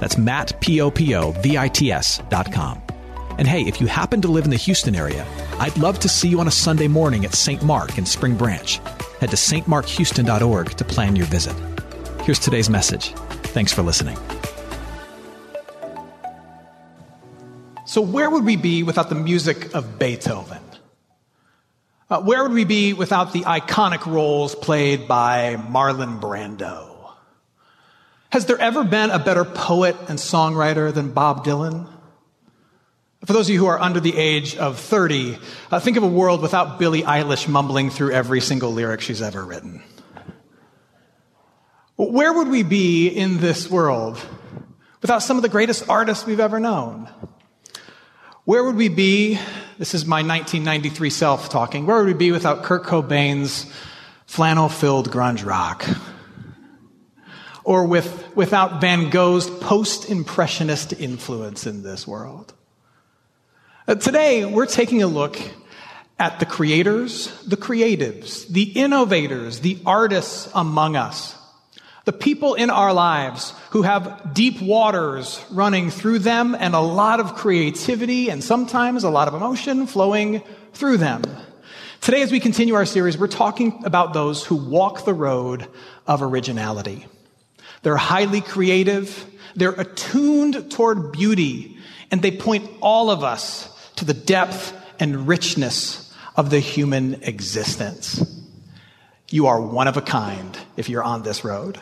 [0.00, 2.82] That's Matt, P-O-P-O-V-I-T-S dot com.
[3.38, 5.24] And hey, if you happen to live in the Houston area,
[5.60, 7.62] I'd love to see you on a Sunday morning at St.
[7.62, 8.78] Mark in Spring Branch.
[9.20, 11.54] Head to stmarkhouston.org to plan your visit.
[12.22, 13.12] Here's today's message.
[13.54, 14.18] Thanks for listening.
[17.86, 20.60] So, where would we be without the music of Beethoven?
[22.10, 26.97] Uh, where would we be without the iconic roles played by Marlon Brando?
[28.30, 31.88] Has there ever been a better poet and songwriter than Bob Dylan?
[33.24, 35.38] For those of you who are under the age of 30,
[35.70, 39.44] uh, think of a world without Billie Eilish mumbling through every single lyric she's ever
[39.44, 39.82] written.
[41.96, 44.20] Where would we be in this world
[45.00, 47.08] without some of the greatest artists we've ever known?
[48.44, 49.38] Where would we be?
[49.78, 51.86] This is my 1993 self talking.
[51.86, 53.72] Where would we be without Kurt Cobain's
[54.26, 55.86] flannel filled grunge rock?
[57.68, 62.54] Or with, without Van Gogh's post impressionist influence in this world?
[63.86, 65.38] Uh, today, we're taking a look
[66.18, 71.36] at the creators, the creatives, the innovators, the artists among us,
[72.06, 77.20] the people in our lives who have deep waters running through them and a lot
[77.20, 81.22] of creativity and sometimes a lot of emotion flowing through them.
[82.00, 85.68] Today, as we continue our series, we're talking about those who walk the road
[86.06, 87.04] of originality.
[87.82, 91.78] They're highly creative, they're attuned toward beauty,
[92.10, 98.24] and they point all of us to the depth and richness of the human existence.
[99.30, 101.78] You are one of a kind if you're on this road.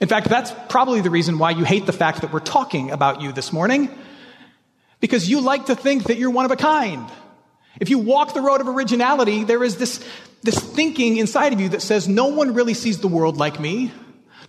[0.00, 3.20] In fact, that's probably the reason why you hate the fact that we're talking about
[3.20, 3.90] you this morning,
[5.00, 7.08] because you like to think that you're one of a kind.
[7.80, 10.04] If you walk the road of originality, there is this,
[10.42, 13.92] this thinking inside of you that says, no one really sees the world like me.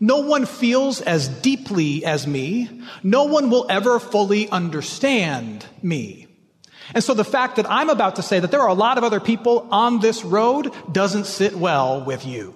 [0.02, 2.82] No one feels as deeply as me.
[3.04, 6.28] No one will ever fully understand me.
[6.96, 9.04] And so the fact that I'm about to say that there are a lot of
[9.04, 12.56] other people on this road doesn't sit well with you.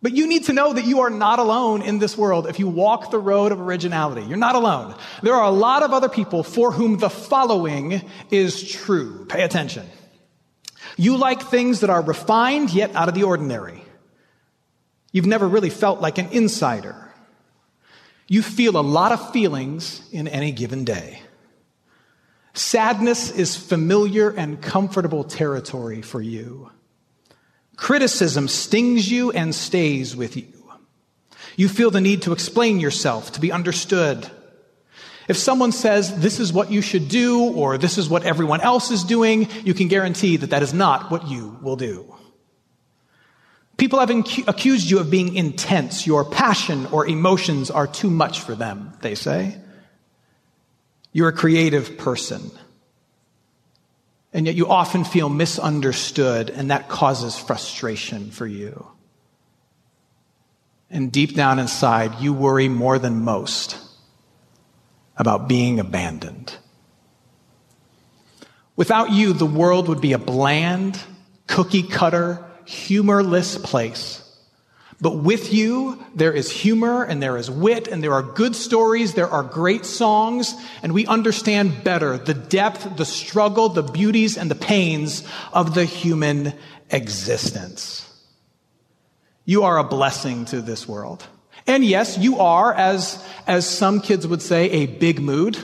[0.00, 2.68] But you need to know that you are not alone in this world if you
[2.68, 4.22] walk the road of originality.
[4.22, 4.94] You're not alone.
[5.24, 9.26] There are a lot of other people for whom the following is true.
[9.26, 9.86] Pay attention.
[10.96, 13.82] You like things that are refined yet out of the ordinary.
[15.12, 17.12] You've never really felt like an insider.
[18.26, 21.22] You feel a lot of feelings in any given day.
[22.52, 26.70] Sadness is familiar and comfortable territory for you.
[27.76, 30.52] Criticism stings you and stays with you.
[31.56, 34.28] You feel the need to explain yourself, to be understood.
[35.28, 38.90] If someone says this is what you should do or this is what everyone else
[38.90, 42.14] is doing, you can guarantee that that is not what you will do.
[43.78, 46.04] People have accused you of being intense.
[46.06, 49.56] Your passion or emotions are too much for them, they say.
[51.12, 52.50] You're a creative person.
[54.32, 58.86] And yet you often feel misunderstood, and that causes frustration for you.
[60.90, 63.78] And deep down inside, you worry more than most
[65.16, 66.54] about being abandoned.
[68.74, 71.00] Without you, the world would be a bland,
[71.46, 74.22] cookie cutter, humorless place
[75.00, 79.14] but with you, there is humor and there is wit and there are good stories,
[79.14, 84.50] there are great songs, and we understand better the depth, the struggle, the beauties, and
[84.50, 86.52] the pains of the human
[86.90, 88.04] existence.
[89.44, 91.24] You are a blessing to this world.
[91.68, 95.56] And yes, you are, as, as some kids would say, a big mood,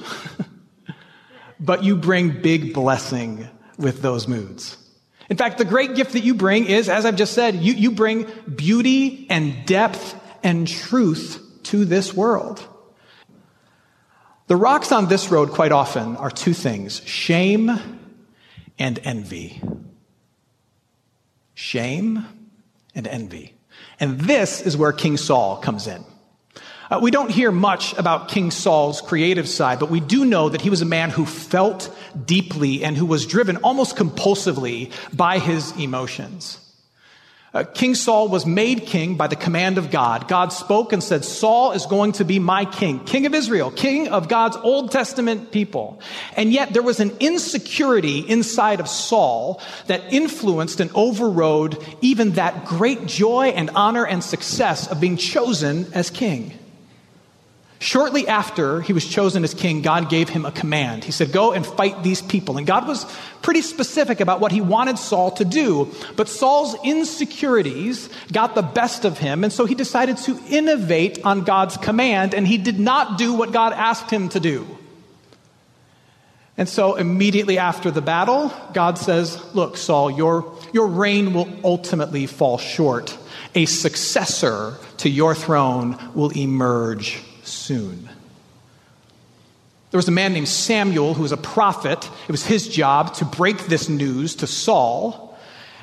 [1.61, 3.49] but you bring big blessing
[3.79, 4.77] with those moods.
[5.31, 7.93] In fact, the great gift that you bring is, as I've just said, you, you
[7.93, 12.67] bring beauty and depth and truth to this world.
[14.47, 17.71] The rocks on this road quite often are two things shame
[18.79, 19.63] and envy.
[21.55, 22.27] Shame
[22.95, 23.55] and envy.
[23.99, 26.05] And this is where King Saul comes in.
[26.91, 30.61] Uh, we don't hear much about King Saul's creative side, but we do know that
[30.61, 31.95] he was a man who felt
[32.27, 36.61] deeply and who was driven almost compulsively by his emotions.
[37.55, 40.27] Uh, king Saul was made king by the command of God.
[40.27, 44.09] God spoke and said, Saul is going to be my king, king of Israel, king
[44.09, 46.01] of God's Old Testament people.
[46.37, 52.65] And yet there was an insecurity inside of Saul that influenced and overrode even that
[52.65, 56.59] great joy and honor and success of being chosen as king.
[57.85, 61.05] Shortly after he was chosen as king, God gave him a command.
[61.05, 62.57] He said, Go and fight these people.
[62.57, 63.05] And God was
[63.43, 65.93] pretty specific about what he wanted Saul to do.
[66.17, 71.45] But Saul's insecurities got the best of him, and so he decided to innovate on
[71.45, 74.67] God's command, and he did not do what God asked him to do.
[76.57, 82.27] And so immediately after the battle, God says, Look, Saul, your, your reign will ultimately
[82.29, 83.15] fall short.
[83.55, 88.09] A successor to your throne will emerge soon.
[89.91, 92.11] There was a man named Samuel who was a prophet.
[92.29, 95.34] It was his job to break this news to Saul.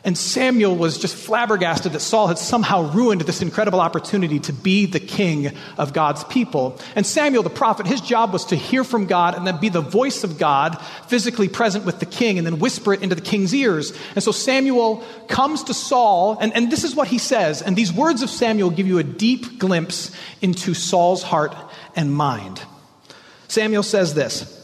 [0.03, 4.88] And Samuel was just flabbergasted that Saul had somehow ruined this incredible opportunity to be
[4.88, 6.80] the king of God's people.
[6.95, 9.81] And Samuel, the prophet, his job was to hear from God and then be the
[9.81, 13.53] voice of God physically present with the king and then whisper it into the king's
[13.53, 13.94] ears.
[14.15, 17.62] And so Samuel comes to Saul, and, and this is what he says.
[17.62, 20.12] And these words of Samuel give you a deep glimpse
[20.42, 21.56] into Saul's heart
[21.95, 22.59] and mind.
[23.50, 24.60] Samuel says this.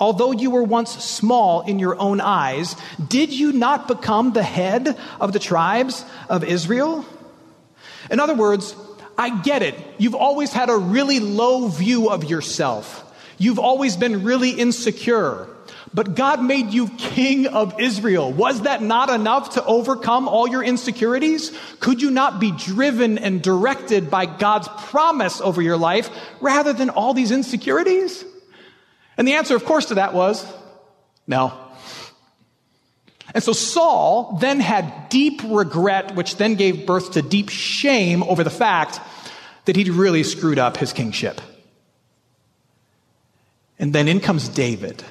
[0.00, 2.74] Although you were once small in your own eyes,
[3.06, 7.04] did you not become the head of the tribes of Israel?
[8.10, 8.74] In other words,
[9.18, 9.74] I get it.
[9.98, 13.04] You've always had a really low view of yourself.
[13.36, 15.46] You've always been really insecure.
[15.92, 18.32] But God made you king of Israel.
[18.32, 21.52] Was that not enough to overcome all your insecurities?
[21.80, 26.08] Could you not be driven and directed by God's promise over your life
[26.40, 28.24] rather than all these insecurities?
[29.20, 30.50] And the answer, of course, to that was
[31.26, 31.52] no.
[33.34, 38.42] And so Saul then had deep regret, which then gave birth to deep shame over
[38.42, 38.98] the fact
[39.66, 41.38] that he'd really screwed up his kingship.
[43.78, 45.04] And then in comes David.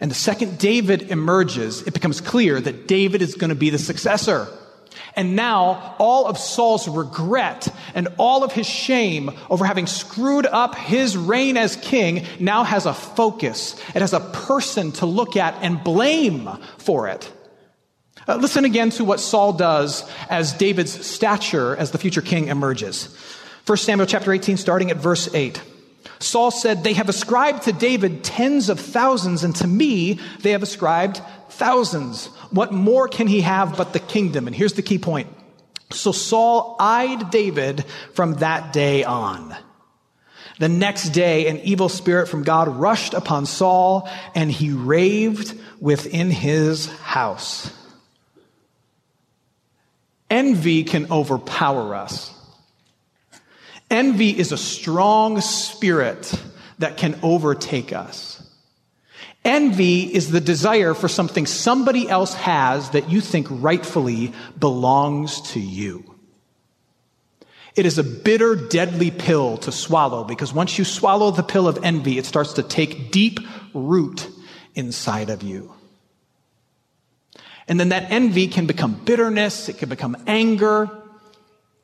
[0.00, 3.76] And the second David emerges, it becomes clear that David is going to be the
[3.76, 4.48] successor.
[5.16, 10.74] And now all of Saul's regret and all of his shame over having screwed up
[10.74, 13.80] his reign as king now has a focus.
[13.94, 16.48] It has a person to look at and blame
[16.78, 17.30] for it.
[18.28, 23.14] Uh, listen again to what Saul does as David's stature as the future king emerges.
[23.66, 25.60] 1 Samuel chapter 18, starting at verse 8.
[26.20, 30.62] Saul said, They have ascribed to David tens of thousands, and to me they have
[30.62, 32.26] ascribed thousands.
[32.50, 34.46] What more can he have but the kingdom?
[34.46, 35.28] And here's the key point.
[35.90, 37.84] So Saul eyed David
[38.14, 39.56] from that day on.
[40.58, 46.30] The next day, an evil spirit from God rushed upon Saul, and he raved within
[46.30, 47.72] his house.
[50.28, 52.30] Envy can overpower us.
[53.90, 56.32] Envy is a strong spirit
[56.78, 58.36] that can overtake us.
[59.44, 65.60] Envy is the desire for something somebody else has that you think rightfully belongs to
[65.60, 66.04] you.
[67.74, 71.78] It is a bitter, deadly pill to swallow because once you swallow the pill of
[71.82, 73.40] envy, it starts to take deep
[73.72, 74.28] root
[74.74, 75.72] inside of you.
[77.66, 80.99] And then that envy can become bitterness, it can become anger,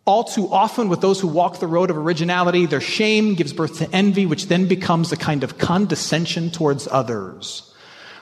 [0.06, 3.78] all too often, with those who walk the road of originality, their shame gives birth
[3.78, 7.74] to envy, which then becomes a kind of condescension towards others,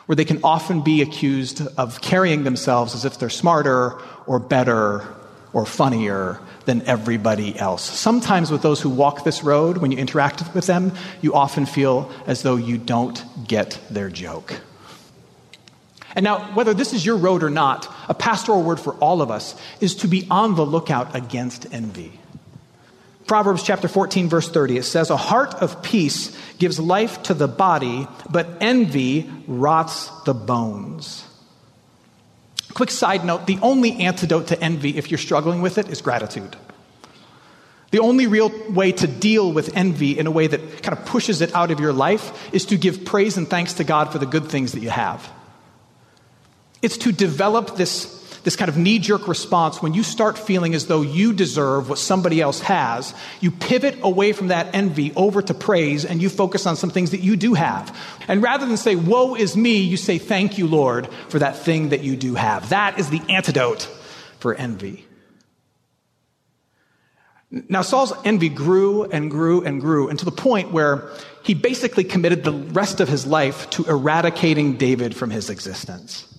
[0.07, 5.07] where they can often be accused of carrying themselves as if they're smarter or better
[5.53, 7.83] or funnier than everybody else.
[7.83, 12.11] Sometimes, with those who walk this road, when you interact with them, you often feel
[12.27, 14.59] as though you don't get their joke.
[16.15, 19.31] And now, whether this is your road or not, a pastoral word for all of
[19.31, 22.21] us is to be on the lookout against envy.
[23.27, 27.49] Proverbs chapter 14, verse 30, it says, A heart of peace gives life to the
[27.49, 31.25] body, but envy rots the bones.
[32.75, 36.57] Quick side note the only antidote to envy, if you're struggling with it, is gratitude.
[37.93, 41.41] The only real way to deal with envy in a way that kind of pushes
[41.41, 44.27] it out of your life is to give praise and thanks to God for the
[44.27, 45.31] good things that you have.
[46.85, 48.05] It's to develop this,
[48.43, 51.99] this kind of knee jerk response when you start feeling as though you deserve what
[51.99, 53.15] somebody else has.
[53.41, 57.13] You pivot away from that envy over to praise and you focus on some things
[57.13, 57.99] that you do have.
[58.29, 61.89] And rather than say, Woe is me, you say, Thank you, Lord, for that thing
[61.89, 62.69] that you do have.
[62.69, 63.89] That is the antidote
[64.39, 65.07] for envy.
[67.51, 71.11] Now, Saul's envy grew and grew and grew, and to the point where
[71.45, 76.34] he basically committed the rest of his life to eradicating David from his existence.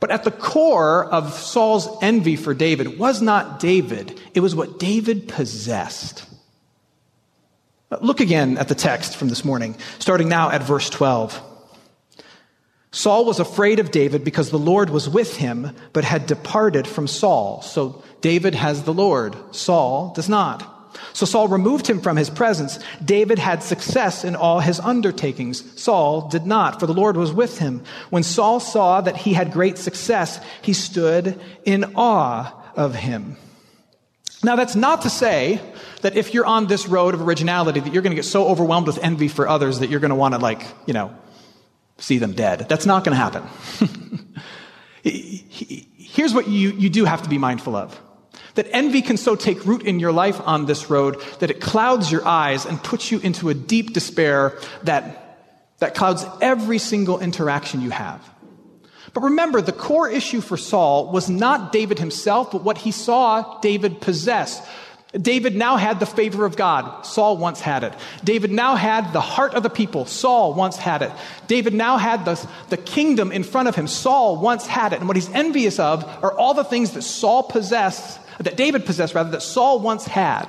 [0.00, 4.78] But at the core of Saul's envy for David was not David, it was what
[4.78, 6.24] David possessed.
[8.00, 11.42] Look again at the text from this morning, starting now at verse 12.
[12.90, 17.06] Saul was afraid of David because the Lord was with him, but had departed from
[17.06, 17.62] Saul.
[17.62, 20.77] So David has the Lord, Saul does not.
[21.12, 22.78] So Saul removed him from his presence.
[23.04, 25.80] David had success in all his undertakings.
[25.80, 27.82] Saul did not, for the Lord was with him.
[28.10, 33.36] When Saul saw that he had great success, he stood in awe of him.
[34.42, 35.60] Now, that's not to say
[36.02, 38.86] that if you're on this road of originality, that you're going to get so overwhelmed
[38.86, 41.12] with envy for others that you're going to want to, like, you know,
[41.98, 42.68] see them dead.
[42.68, 43.42] That's not going to happen.
[45.02, 48.00] Here's what you, you do have to be mindful of
[48.58, 52.10] that envy can so take root in your life on this road that it clouds
[52.10, 55.38] your eyes and puts you into a deep despair that,
[55.78, 58.20] that clouds every single interaction you have.
[59.14, 63.60] But remember, the core issue for Saul was not David himself, but what he saw
[63.60, 64.60] David possess.
[65.12, 67.06] David now had the favor of God.
[67.06, 67.94] Saul once had it.
[68.24, 70.04] David now had the heart of the people.
[70.04, 71.12] Saul once had it.
[71.46, 73.86] David now had the, the kingdom in front of him.
[73.86, 74.98] Saul once had it.
[74.98, 79.14] And what he's envious of are all the things that Saul possessed, that David possessed
[79.14, 80.46] rather, that Saul once had.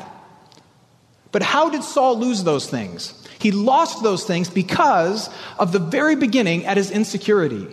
[1.32, 3.14] But how did Saul lose those things?
[3.40, 7.68] He lost those things because of the very beginning at his insecurity.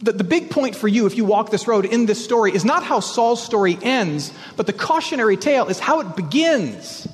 [0.00, 2.64] The, the big point for you, if you walk this road in this story, is
[2.64, 7.08] not how Saul's story ends, but the cautionary tale is how it begins.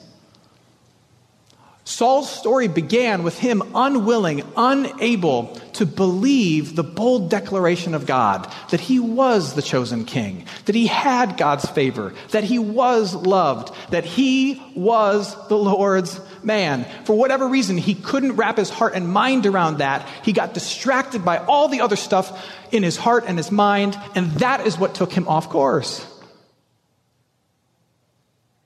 [1.87, 8.81] Saul's story began with him unwilling, unable to believe the bold declaration of God that
[8.81, 14.07] he was the chosen king, that he had God's favor, that he was loved, that
[14.07, 16.87] he was the Lord's man.
[17.05, 20.09] For whatever reason, he couldn't wrap his heart and mind around that.
[20.23, 24.31] He got distracted by all the other stuff in his heart and his mind, and
[24.37, 26.14] that is what took him off course.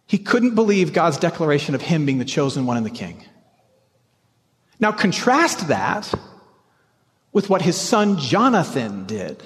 [0.08, 3.22] He couldn't believe God's declaration of him being the chosen one and the king.
[4.80, 6.12] Now, contrast that
[7.30, 9.42] with what his son Jonathan did.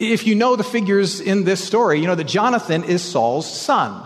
[0.00, 4.04] If you know the figures in this story, you know that Jonathan is Saul's son.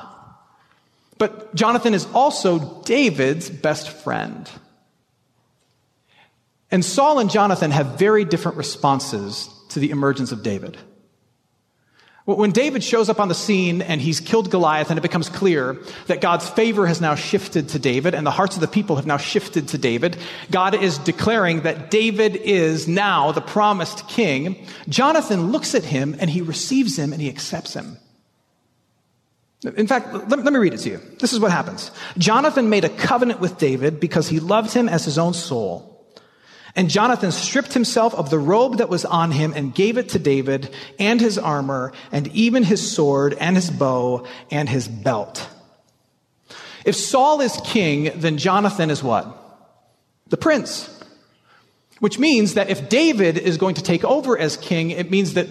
[1.17, 4.51] But Jonathan is also David's best friend.
[6.71, 10.77] And Saul and Jonathan have very different responses to the emergence of David.
[12.25, 15.77] When David shows up on the scene and he's killed Goliath, and it becomes clear
[16.07, 19.07] that God's favor has now shifted to David and the hearts of the people have
[19.07, 20.17] now shifted to David,
[20.51, 24.65] God is declaring that David is now the promised king.
[24.89, 27.99] Jonathan looks at him and he receives him and he accepts him.
[29.65, 31.01] In fact, let, let me read it to you.
[31.19, 31.91] This is what happens.
[32.19, 35.92] Jonathan made a covenant with David because he loved him as his own soul.
[36.75, 40.19] And Jonathan stripped himself of the robe that was on him and gave it to
[40.19, 45.47] David and his armor and even his sword and his bow and his belt.
[46.85, 49.39] If Saul is king, then Jonathan is what?
[50.29, 50.89] The prince.
[52.01, 55.49] Which means that if David is going to take over as king, it means that,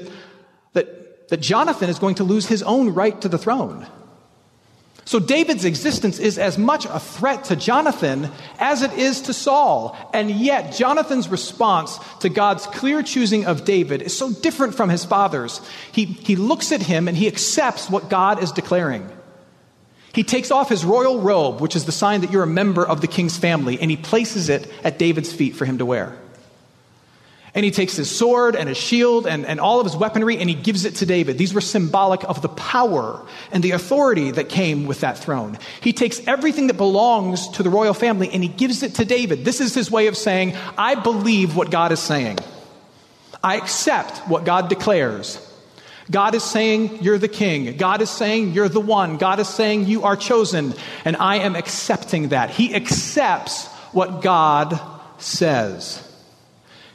[0.74, 3.88] that, that Jonathan is going to lose his own right to the throne.
[5.12, 9.98] So David's existence is as much a threat to Jonathan as it is to Saul.
[10.13, 15.03] And yet, Jonathan's response to God's clear choosing of David is so different from his
[15.03, 15.60] father's.
[15.91, 19.10] He, he looks at him and he accepts what God is declaring.
[20.13, 23.01] He takes off his royal robe, which is the sign that you're a member of
[23.01, 26.18] the king's family, and he places it at David's feet for him to wear.
[27.53, 30.50] And he takes his sword and his shield and, and all of his weaponry and
[30.50, 31.38] he gives it to David.
[31.38, 35.58] These were symbolic of the power and the authority that came with that throne.
[35.81, 39.43] He takes everything that belongs to the royal family and he gives it to David.
[39.43, 42.39] This is his way of saying, I believe what God is saying.
[43.43, 45.48] I accept what God declares.
[46.10, 47.77] God is saying, You're the king.
[47.77, 49.17] God is saying, You're the one.
[49.17, 50.74] God is saying, You are chosen.
[51.05, 52.50] And I am accepting that.
[52.50, 54.79] He accepts what God
[55.17, 56.08] says.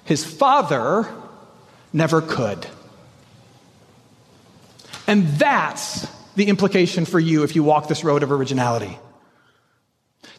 [0.07, 1.13] His father
[1.93, 2.67] never could.
[5.07, 8.99] And that's the implication for you if you walk this road of originality.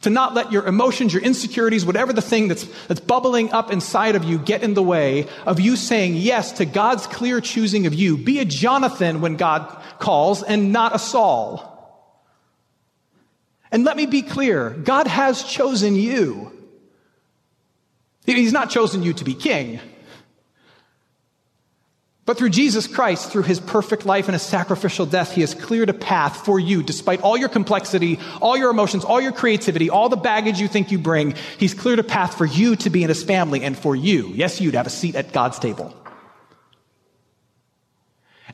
[0.01, 4.15] To not let your emotions, your insecurities, whatever the thing that's, that's bubbling up inside
[4.15, 7.93] of you get in the way of you saying yes to God's clear choosing of
[7.93, 8.17] you.
[8.17, 11.74] Be a Jonathan when God calls and not a Saul.
[13.71, 16.56] And let me be clear God has chosen you.
[18.36, 19.79] He's not chosen you to be king.
[22.25, 25.89] But through Jesus Christ, through his perfect life and his sacrificial death, he has cleared
[25.89, 30.10] a path for you, despite all your complexity, all your emotions, all your creativity, all
[30.10, 31.36] the baggage you think you bring.
[31.57, 34.60] He's cleared a path for you to be in his family and for you, yes,
[34.60, 35.96] you, to have a seat at God's table.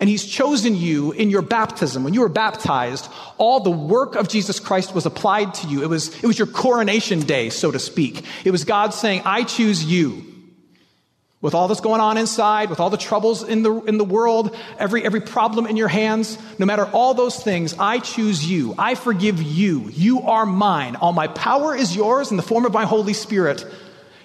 [0.03, 2.03] And He's chosen you in your baptism.
[2.03, 5.81] When you were baptized, all the work of Jesus Christ was applied to you.
[5.81, 8.25] It was, it was your coronation day, so to speak.
[8.43, 10.25] It was God saying, I choose you.
[11.39, 14.53] With all that's going on inside, with all the troubles in the, in the world,
[14.77, 18.75] every, every problem in your hands, no matter all those things, I choose you.
[18.77, 19.87] I forgive you.
[19.89, 20.97] You are mine.
[20.97, 23.65] All my power is yours in the form of my Holy Spirit.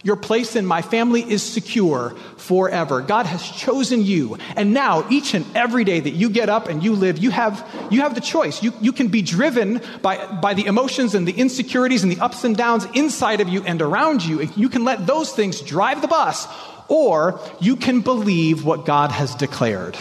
[0.05, 3.01] Your place in my family is secure forever.
[3.01, 4.39] God has chosen you.
[4.57, 7.67] And now, each and every day that you get up and you live, you have,
[7.91, 8.63] you have the choice.
[8.63, 12.45] You, you can be driven by, by the emotions and the insecurities and the ups
[12.45, 14.49] and downs inside of you and around you.
[14.57, 16.47] You can let those things drive the bus,
[16.89, 19.97] or you can believe what God has declared.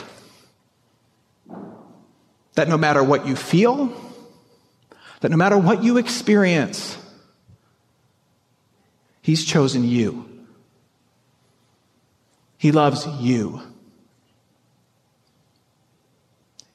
[2.53, 3.93] That no matter what you feel,
[5.21, 6.97] that no matter what you experience,
[9.27, 10.25] He's chosen you.
[12.57, 13.61] He loves you.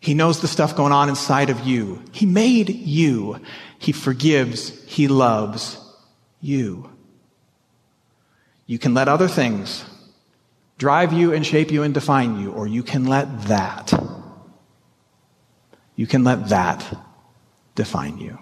[0.01, 2.03] He knows the stuff going on inside of you.
[2.13, 3.41] He made you.
[3.79, 4.85] He forgives.
[4.85, 5.79] He loves
[6.43, 6.91] you.
[8.67, 9.87] You can let other things
[10.77, 13.95] drive you and shape you and define you, or you can let that.
[15.97, 16.85] You can let that
[17.75, 18.39] define you.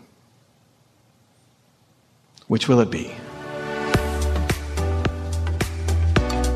[2.49, 3.15] Which will it be?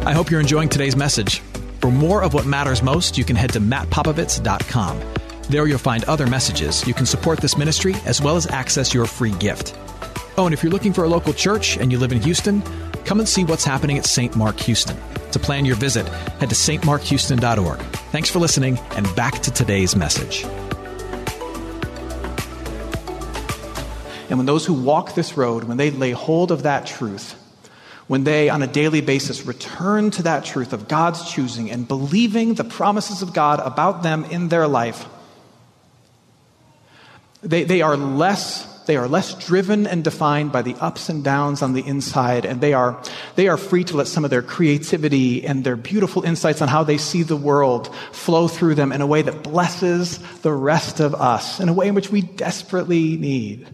[0.07, 1.41] I hope you're enjoying today's message.
[1.81, 5.01] For more of what matters most, you can head to mattpopovits.com.
[5.49, 6.87] There you'll find other messages.
[6.87, 9.75] You can support this ministry as well as access your free gift.
[10.37, 12.61] Oh, and if you're looking for a local church and you live in Houston,
[13.07, 14.37] come and see what's happening at St.
[14.37, 14.99] Mark Houston.
[15.31, 17.79] To plan your visit, head to stmarkhouston.org.
[18.13, 20.45] Thanks for listening, and back to today's message.
[24.29, 27.41] And when those who walk this road, when they lay hold of that truth,
[28.07, 32.55] when they, on a daily basis, return to that truth of God's choosing and believing
[32.55, 35.07] the promises of God about them in their life,
[37.43, 41.63] they, they are less they are less driven and defined by the ups and downs
[41.63, 43.01] on the inside, and they are,
[43.35, 46.85] they are free to let some of their creativity and their beautiful insights on how
[46.85, 51.15] they see the world flow through them in a way that blesses the rest of
[51.15, 53.67] us, in a way in which we desperately need.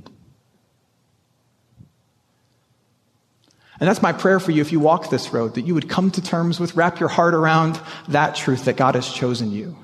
[3.81, 6.11] And that's my prayer for you if you walk this road, that you would come
[6.11, 9.77] to terms with, wrap your heart around that truth that God has chosen you.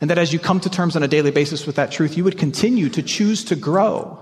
[0.00, 2.24] And that as you come to terms on a daily basis with that truth, you
[2.24, 4.18] would continue to choose to grow.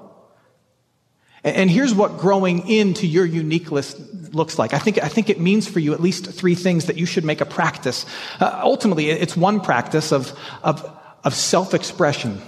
[1.45, 3.95] And here's what growing into your uniqueness
[4.33, 4.75] looks like.
[4.75, 7.25] I think, I think it means for you at least three things that you should
[7.25, 8.07] make a practice.
[8.41, 10.85] Uh, ultimately, it's one practice of, of,
[11.23, 12.43] of self expression.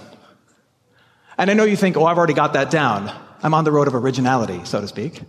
[1.37, 3.15] And I know you think, oh, I've already got that down.
[3.43, 5.21] I'm on the road of originality, so to speak.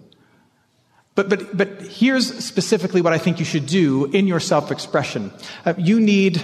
[1.14, 5.32] But, but, but here's specifically what I think you should do in your self expression.
[5.64, 6.42] Uh, you, need,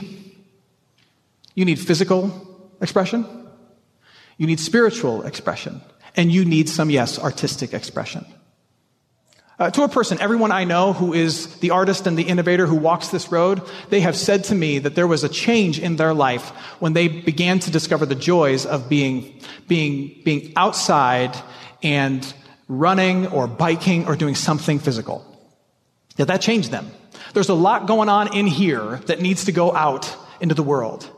[1.54, 3.26] you need physical expression,
[4.36, 5.80] you need spiritual expression,
[6.16, 8.26] and you need some, yes, artistic expression.
[9.58, 12.76] Uh, to a person, everyone I know who is the artist and the innovator who
[12.76, 16.14] walks this road, they have said to me that there was a change in their
[16.14, 21.36] life when they began to discover the joys of being, being, being outside
[21.82, 22.32] and
[22.68, 25.24] running or biking or doing something physical.
[26.16, 26.90] Yeah, that changed them.
[27.34, 31.10] There's a lot going on in here that needs to go out into the world.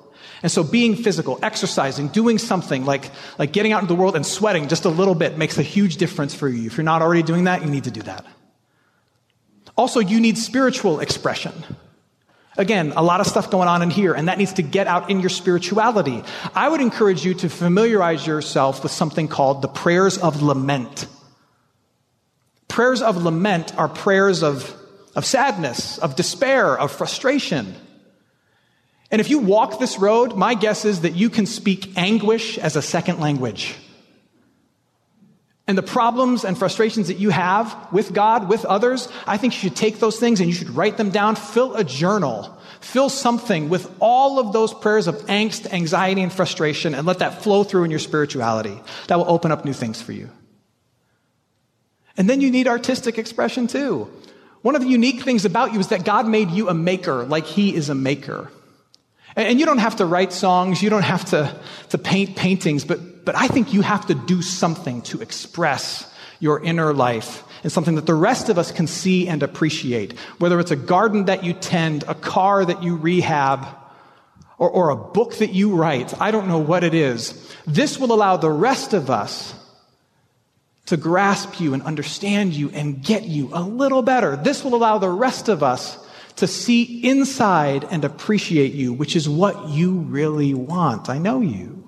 [0.43, 4.25] And so being physical, exercising, doing something like, like getting out into the world and
[4.25, 6.67] sweating just a little bit makes a huge difference for you.
[6.67, 8.25] If you're not already doing that, you need to do that.
[9.77, 11.53] Also, you need spiritual expression.
[12.61, 15.09] Again, a lot of stuff going on in here, and that needs to get out
[15.09, 16.23] in your spirituality.
[16.55, 21.07] I would encourage you to familiarize yourself with something called the prayers of lament.
[22.69, 24.77] Prayers of lament are prayers of,
[25.17, 27.75] of sadness, of despair, of frustration.
[29.11, 32.77] And if you walk this road, my guess is that you can speak anguish as
[32.77, 33.75] a second language
[35.71, 39.61] and the problems and frustrations that you have with God, with others, I think you
[39.61, 41.37] should take those things and you should write them down.
[41.37, 42.59] Fill a journal.
[42.81, 47.45] Fill something with all of those prayers of angst, anxiety, and frustration and let that
[47.45, 48.81] flow through in your spirituality.
[49.07, 50.29] That will open up new things for you.
[52.17, 54.11] And then you need artistic expression too.
[54.63, 57.47] One of the unique things about you is that God made you a maker like
[57.47, 58.51] He is a maker.
[59.37, 61.57] And you don't have to write songs, you don't have to,
[61.91, 62.99] to paint paintings, but,
[63.31, 67.95] but I think you have to do something to express your inner life and something
[67.95, 70.19] that the rest of us can see and appreciate.
[70.39, 73.69] Whether it's a garden that you tend, a car that you rehab,
[74.59, 77.55] or, or a book that you write, I don't know what it is.
[77.69, 79.55] This will allow the rest of us
[80.87, 84.35] to grasp you and understand you and get you a little better.
[84.35, 89.29] This will allow the rest of us to see inside and appreciate you, which is
[89.29, 91.09] what you really want.
[91.09, 91.80] I know you.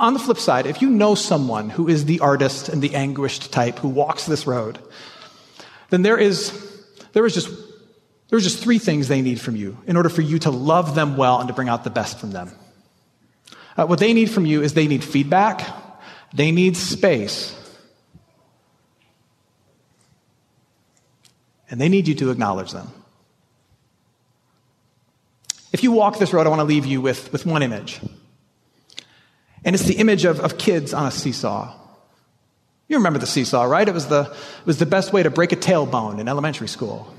[0.00, 3.52] On the flip side, if you know someone who is the artist and the anguished
[3.52, 4.78] type who walks this road,
[5.90, 6.52] then there is,
[7.12, 7.48] there is just,
[8.28, 11.16] there's just three things they need from you in order for you to love them
[11.16, 12.50] well and to bring out the best from them.
[13.76, 15.66] Uh, what they need from you is they need feedback,
[16.32, 17.54] they need space,
[21.70, 22.88] and they need you to acknowledge them.
[25.72, 28.00] If you walk this road, I want to leave you with, with one image.
[29.64, 31.74] And it's the image of, of kids on a seesaw.
[32.86, 33.88] You remember the seesaw, right?
[33.88, 37.12] It was the, it was the best way to break a tailbone in elementary school.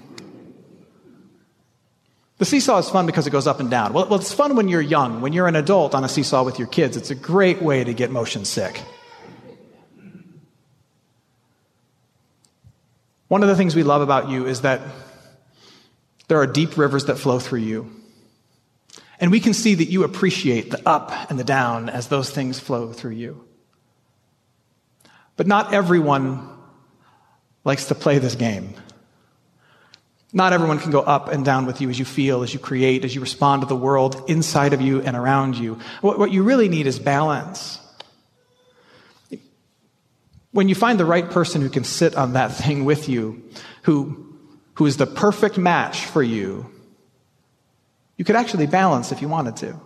[2.37, 3.93] The seesaw is fun because it goes up and down.
[3.93, 5.21] Well, well, it's fun when you're young.
[5.21, 7.93] When you're an adult on a seesaw with your kids, it's a great way to
[7.93, 8.81] get motion sick.
[13.27, 14.81] One of the things we love about you is that
[16.27, 17.89] there are deep rivers that flow through you.
[19.19, 22.59] And we can see that you appreciate the up and the down as those things
[22.59, 23.45] flow through you.
[25.37, 26.49] But not everyone
[27.63, 28.73] likes to play this game.
[30.33, 33.05] Not everyone can go up and down with you as you feel, as you create,
[33.05, 35.79] as you respond to the world inside of you and around you.
[36.01, 37.79] What, you really need is balance.
[40.51, 43.43] When you find the right person who can sit on that thing with you,
[43.83, 44.37] who,
[44.73, 46.69] who is the perfect match for you,
[48.17, 49.79] you could actually balance if you wanted to.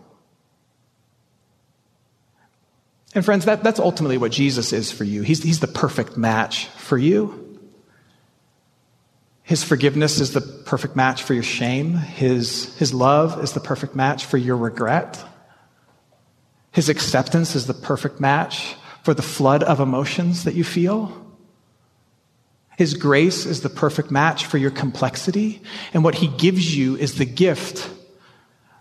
[3.16, 5.24] And friends, that, that's ultimately what Jesus is for you.
[5.24, 7.46] He's, he's the perfect match for you.
[9.42, 11.96] His forgiveness is the perfect match for your shame.
[11.96, 15.24] His, his love is the perfect match for your regret.
[16.72, 21.26] His acceptance is the perfect match for the flood of emotions that you feel.
[22.78, 25.64] His grace is the perfect match for your complexity.
[25.96, 27.90] And what he gives you is the gift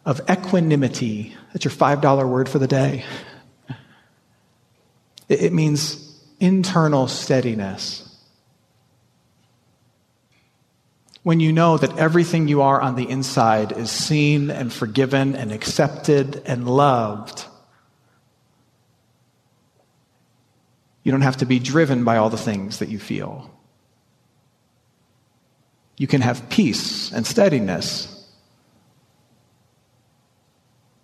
[0.08, 1.36] of equanimity.
[1.52, 3.04] That's your $5 word for the day.
[5.28, 8.04] It means internal steadiness.
[11.22, 15.52] When you know that everything you are on the inside is seen and forgiven and
[15.52, 17.44] accepted and loved
[21.08, 23.50] You don't have to be driven by all the things that you feel.
[25.96, 28.17] You can have peace and steadiness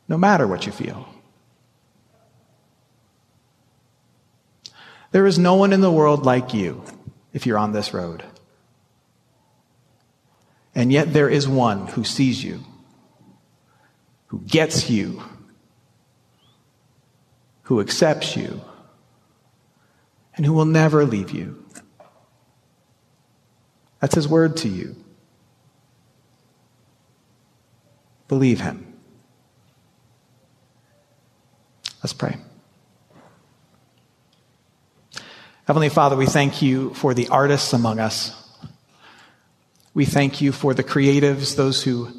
[0.09, 1.09] no matter what you feel.
[5.12, 6.83] There is no one in the world like you
[7.33, 8.25] if you're on this road.
[10.75, 12.61] And yet there is one who sees you,
[14.27, 15.23] who gets you,
[17.62, 18.61] who accepts you
[20.37, 21.64] and who will never leave you.
[24.01, 24.97] That's his word to you.
[28.29, 28.93] Believe him.
[32.05, 32.37] Let's pray.
[35.67, 38.31] Heavenly Father, we thank you for the artists among us.
[39.95, 42.11] We thank you for the creatives, those who,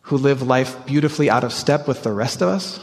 [0.00, 2.80] who live life beautifully out of step with the rest of us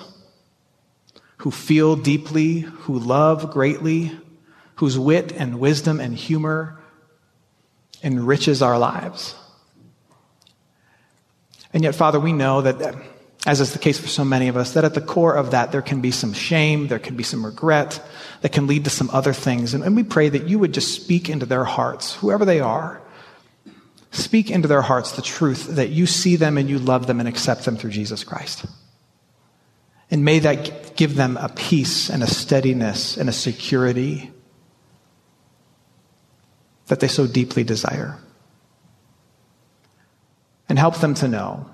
[1.39, 4.17] who feel deeply, who love greatly,
[4.75, 6.79] whose wit and wisdom and humor
[8.01, 9.35] enriches our lives.
[11.73, 12.95] And yet, Father, we know that,
[13.45, 15.71] as is the case for so many of us, that at the core of that,
[15.71, 17.99] there can be some shame, there can be some regret,
[18.41, 19.73] that can lead to some other things.
[19.73, 23.01] And, and we pray that you would just speak into their hearts, whoever they are.
[24.11, 27.29] Speak into their hearts the truth that you see them and you love them and
[27.29, 28.65] accept them through Jesus Christ.
[30.11, 34.29] And may that give them a peace and a steadiness and a security
[36.87, 38.19] that they so deeply desire.
[40.67, 41.70] And help them to know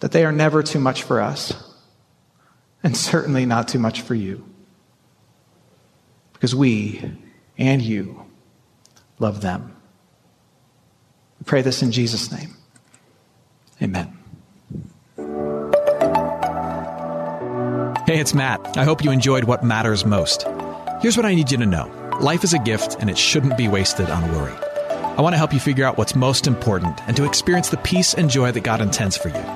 [0.00, 1.52] that they are never too much for us,
[2.82, 4.44] and certainly not too much for you.
[6.32, 7.18] Because we
[7.58, 8.22] and you
[9.18, 9.74] love them.
[11.40, 12.54] We pray this in Jesus' name.
[13.82, 14.16] Amen.
[18.06, 18.76] Hey, it's Matt.
[18.76, 20.46] I hope you enjoyed what matters most.
[21.00, 23.68] Here's what I need you to know life is a gift, and it shouldn't be
[23.68, 24.54] wasted on worry.
[25.16, 28.14] I want to help you figure out what's most important and to experience the peace
[28.14, 29.55] and joy that God intends for you.